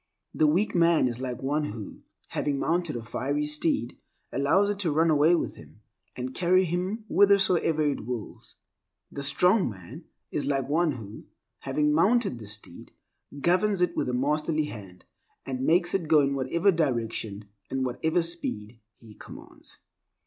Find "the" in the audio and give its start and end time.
0.33-0.47, 9.11-9.21, 12.39-12.47